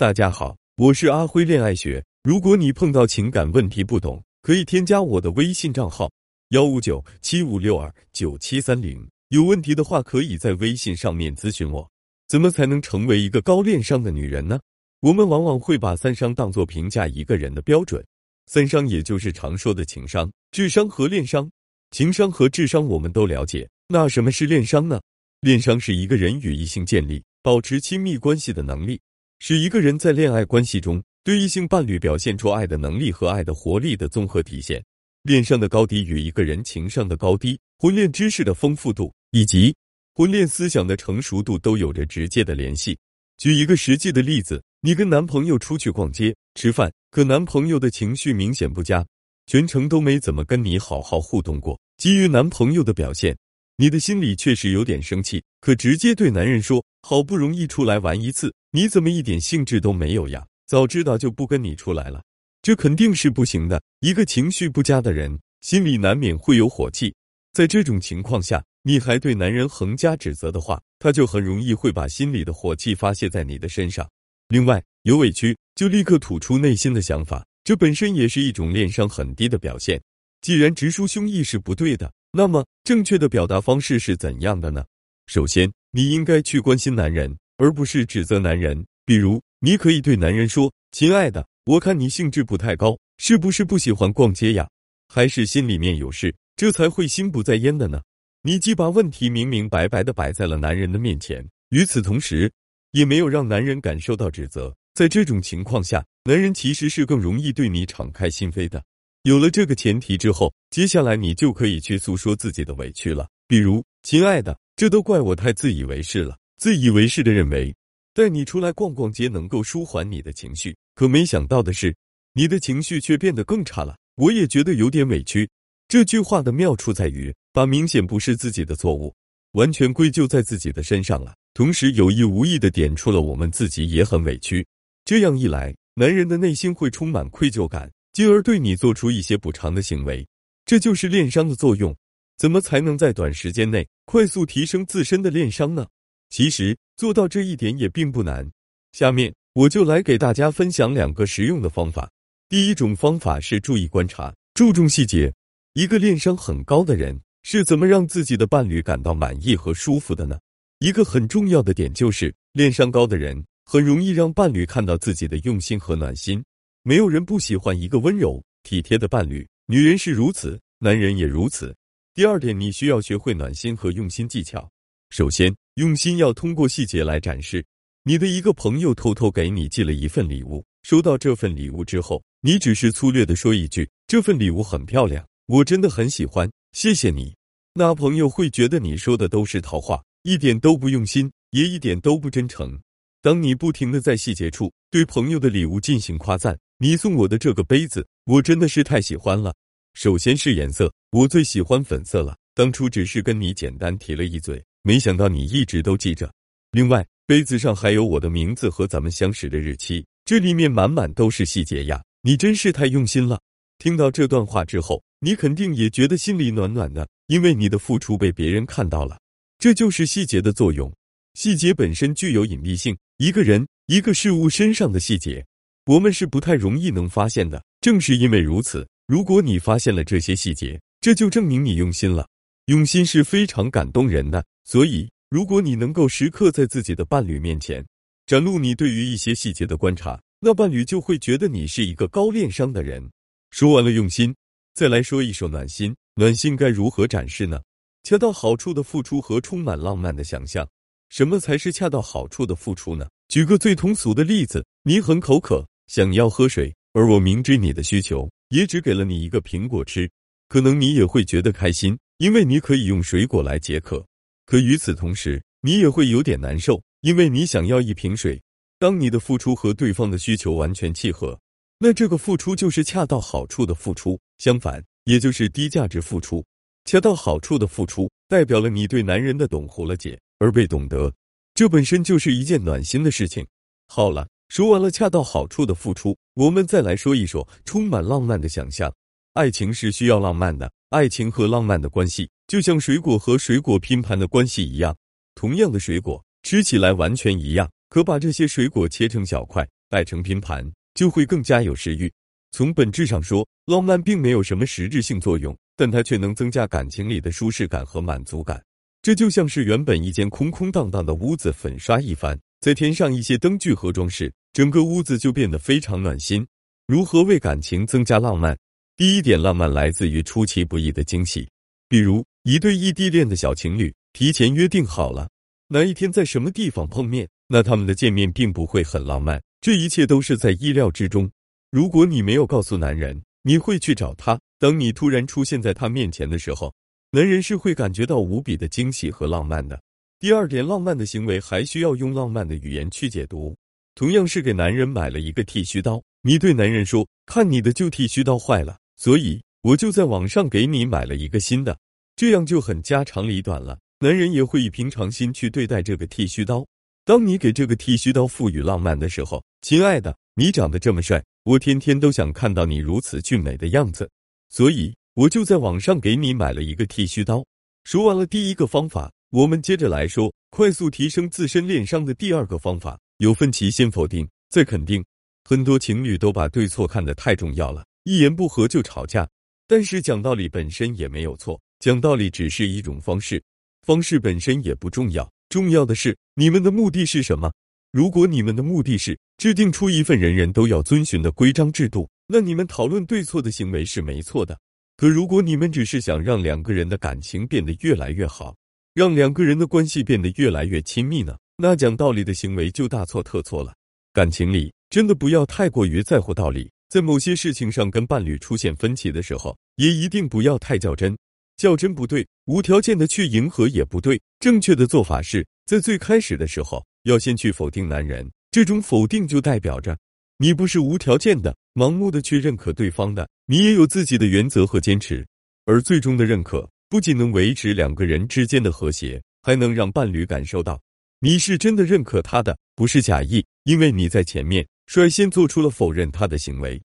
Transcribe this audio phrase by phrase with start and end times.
[0.00, 2.02] 大家好，我是阿辉恋爱学。
[2.22, 6.10] 如果你碰到情感问题不懂，可以添加我的微信账号
[6.52, 9.06] 幺五九七五六二九七三零。
[9.28, 11.86] 有问题的话，可以在微信上面咨询我。
[12.28, 14.58] 怎么才能成为一个高恋商的女人呢？
[15.00, 18.02] 我们往往会把三商当做评价一个人的标准。
[18.46, 21.50] 三商也就是常说的情商、智商和恋商。
[21.90, 24.98] 情商和智商我们都了解，那什么是恋商呢？
[25.42, 28.98] 恋商是一个人与异性建立、保持亲密关系的能力。
[29.42, 34.84] 是一个人在恋爱关系中对异性伴侣表现出爱的能力和爱的活力的综合体现。
[35.22, 39.74] 恋上的高低与一个人情商的高低、婚恋知识的丰富度以及
[40.12, 42.98] 婚恋思想的成熟度都有着直接的联系。
[43.38, 49.06] 举一个实际的例子，你跟男朋友出去逛街、吃饭，可男朋友的情绪明显不佳，
[49.46, 51.80] 全程都没怎么跟你好好互动过。
[51.96, 53.34] 基于男朋友的表现。
[53.76, 60.46] 你的心里确实有点生气，可直接对男人说：“好不容易出来玩一次，你怎么一点兴致都没有呀？
[60.66, 62.22] 早知道就不跟你出来了。”
[62.62, 63.82] 这肯定是不行的。
[64.00, 67.14] 一个情绪不佳的人，心里难免会有火气。
[67.52, 74.08] 在这种情况下，你还对男人横加指责的话，他就很容易会把心里的火气发泄在你的身上。
[74.48, 80.00] 另外，有委屈就立刻吐出内心的想法，这本身也是一种恋商很低的表现。
[80.42, 82.12] 既然直抒胸臆是不对的。
[82.32, 84.84] 那么，正确的表达方式是怎样的呢？
[85.26, 88.82] 首先，你应该去关心男人，而不是指责男人。
[89.04, 94.66] 比如，你可以对男人说：“亲爱的，我看你兴致不太高，是不是不喜欢逛街呀？
[95.08, 98.00] 还是心里面有事，这才会心不在焉的呢？”
[98.42, 102.50] 你既把问题明明白白的摆在了男人的面前，与此同时，
[102.92, 104.74] 也没有让男人感受到指责。
[104.94, 108.82] 在这种情况下，男人其实是更容易对你敞开心扉的。
[109.24, 113.28] 有了这个前提之后，接下来你就可以去诉说自己的委屈了。
[113.46, 116.38] 比如，亲爱的，这都怪我太自以为是了。
[116.60, 117.74] 自以为是的认为
[118.12, 121.96] 带你出来逛逛街能够舒缓你的情绪，可没想到的是，
[122.34, 123.96] 你的情绪却变得更差了。
[124.16, 125.48] 我也觉得有点委屈。
[125.88, 129.14] 这句话的妙处在于，把明显不是自己的错误，
[129.52, 134.66] 完全归咎在自己的身上了，同时有意无意的点出了我们自己也很委屈。
[135.06, 137.90] 这样一来，男人的内心会充满愧疚感。
[138.12, 140.28] 进而对你做出一些补偿的行为，
[140.66, 141.96] 这就是恋商的作用。
[142.36, 145.86] 怎么才能在短时间内快速提升自身的恋商呢？
[146.30, 148.48] 其实做到这一点也并不难。
[148.92, 152.10] 下面我就来给大家分享两个实用的方法。
[152.48, 155.32] 第一种方法是注意观察，注重细节。
[155.74, 160.38] 一个恋商很高的人是怎么让自己的伴侣感到满意和舒服的呢？
[160.80, 166.42] 一个很重要的点就是，恋商高的人很容易让伴侣看到自己的用心和暖心。
[166.82, 171.74] 没有人不喜欢一个温柔体贴的伴侣，女人是如此，男人也如此。
[172.14, 174.68] 第二点，你需要学会暖心和用心技巧。
[175.10, 177.64] 首先，用心要通过细节来展示。
[178.04, 187.34] 你的一个朋友偷偷给你寄了一份礼物，收到这份礼物之后，你只是粗略的说一句：“这份礼物很漂亮，我真的很喜欢，谢谢你。”
[187.74, 192.80] 那朋友会觉得你说的都是套话，一点都不用心，也一点都不真诚。
[193.20, 196.56] 当你不停的在细节处对朋友的礼物进行夸赞。
[196.78, 199.52] 你送我的这个杯子，我真的是太喜欢了。
[199.92, 202.36] 首先是颜色，我最喜欢粉色了。
[202.54, 206.32] 当初只是跟你简单提了一嘴，没想到你一直都记着。
[206.72, 212.02] 另外，杯子上还有我的名字和咱们相识的日期，这里面满满都是细节呀！
[212.22, 213.40] 你真是太用心了。
[213.78, 219.18] 听到这段话之后，你肯定也觉得心里暖暖的，因为你的付出被别人看到了。
[219.58, 220.92] 这就是细节的作用。
[221.34, 225.44] 细节本身具有隐蔽性，一个人、一个事物身上的细节。
[225.86, 232.28] 我们是不太容易能发现的，正是因为如此，如果你发现了这些细节，这就证明你用心了。
[232.66, 237.84] 用心是非常感动人的，所以如果你能够时刻在自己的伴侣面前
[238.24, 243.04] 展露你对于一些细节的观察，那伴侣就会觉得你是一个高恋商的人。
[243.50, 244.32] 说完了用心，
[244.72, 245.92] 再来说一说暖心。
[246.14, 247.60] 暖心该如何展示呢？
[248.04, 250.64] 恰到好处的付出和充满浪漫的想象。
[251.08, 253.08] 什么才是恰到好处的付出呢？
[253.26, 255.66] 举个最通俗的例子，你很口渴。
[255.88, 260.08] 想要喝水，而我明知你的需求，也只给了你一个苹果吃，
[260.46, 264.06] 可能你也会觉得开心，因为你可以用水果来解渴。
[264.50, 268.42] 可与此同时，你也会有点难受，因为你想要一瓶水。
[268.80, 271.38] 当你的付出和对方的需求完全契合，
[271.78, 274.18] 那这个付出就是恰到好处的付出。
[274.38, 276.44] 相反，也就是低价值付出。
[276.84, 281.14] 恰到好处的付出，代表了你对男人的懂和了解，而被懂得，
[281.54, 283.46] 这本身就是一件暖心的事情。
[283.86, 284.26] 好了。
[284.48, 288.92] 说完了恰到好处的付出，我们再来说一说充满浪漫的想象。
[289.34, 294.96] 爱情是需要浪漫的，爱情和浪漫的关系就像水果和水果拼盘的关系一样。
[295.36, 302.12] 同样的水果吃起来完全一样，可把这些水果切成小块，摆成拼盘，就会更加有食欲。
[302.50, 308.60] 从本质上说，浪漫并没有什么实质性作用，但它却能增加感情里的舒适感和满足感。
[309.00, 316.44] 这就像是原本一间空空荡荡的屋子，粉刷一番，再添上一些灯具和装饰，整个屋子就变得非常暖心。
[316.88, 318.58] 如何为感情增加浪漫？
[318.96, 321.48] 第一点，浪漫来自于出其不意的惊喜，
[321.88, 325.28] 比如一对异地恋的小情侣提前约定好了
[325.68, 331.30] 哪一天在什么地方碰面，那他们的见面并不会很浪漫，这一切都是在意料之中。
[331.70, 336.74] 如果你没有告诉男人你会去找他，当你突然出现在他面前的时候。
[337.12, 339.82] 男人是会感觉到无比的惊喜和浪漫的。
[340.20, 343.56] 第二点，浪漫的行为还需要用浪漫的语言去解读。
[343.96, 351.76] 同样是给男人买了一个剃须刀，你对男人说：“看你的旧剃须刀坏了，所以我就在网上给你买了一个新的。”
[352.20, 353.78] 这样就很家长里短了。
[353.98, 356.62] 男人也会以平常心去对待这个剃须刀。
[357.02, 364.06] 当你给这个剃须刀赋予浪漫的时候，亲爱的，你长得这么帅，我天天都想看到你如此俊美的样子，
[364.50, 364.94] 所以。
[365.14, 367.42] 我就在网上给你买了一个剃须刀。
[367.84, 375.02] 说完了第一个方法，我们接着来说快速提升自身恋商的第二个方法：有分歧先否定再肯定。
[375.48, 379.26] 很多情侣都把对错看得太重要了，一言不合就吵架。
[379.66, 383.42] 但是讲道理本身也没有错，讲道理只是一种方式，
[383.86, 385.28] 方式本身也不重要。
[385.48, 387.50] 重要的是你们的目的是什么。
[387.90, 394.58] 如果你们的目的是制定出一份人人都要遵循的规章制度，那你们讨论对错的行为是没错的。
[394.98, 398.54] 可如果你们只是想让两个人的感情变得越来越好，
[398.92, 401.34] 让两个人的关系变得越来越亲密呢？
[401.56, 403.72] 那讲道理的行为就大错特错了。
[404.12, 411.16] 感情里真的不要太过于在乎道理，在某些事情上跟伴侣出现分歧的时候，也一定不要太较真。
[411.60, 414.18] 较真不对，无条件的去迎合也不对。
[414.38, 419.94] 正确的做法是在最开始的时候要先去否定男人，这种否定就代表着。
[420.38, 425.26] 你不是无条件的、盲目的去认可对方的，你也有自己的原则和坚持。
[425.66, 430.80] 而最终的认可，不仅能维持两个人之间的和谐，还能让伴侣感受到
[431.20, 433.44] 你是真的认可他的，不是假意。
[433.64, 436.80] 因为你在前面率先做出了否认他的行为。